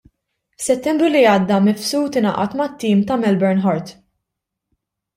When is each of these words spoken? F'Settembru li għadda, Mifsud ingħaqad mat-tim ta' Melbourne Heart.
F'Settembru 0.61 1.09
li 1.15 1.21
għadda, 1.33 1.59
Mifsud 1.67 2.19
ingħaqad 2.23 2.57
mat-tim 2.65 3.07
ta' 3.13 3.21
Melbourne 3.27 3.67
Heart. 3.69 3.97